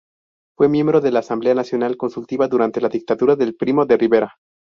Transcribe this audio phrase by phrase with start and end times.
[0.57, 4.35] Fue miembro de la Asamblea Nacional Consultiva durante la dictadura de Primo de Rivera.